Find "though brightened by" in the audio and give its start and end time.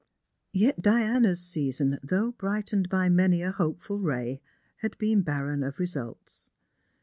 2.01-3.07